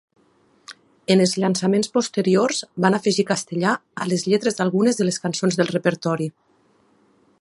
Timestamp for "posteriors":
1.97-2.61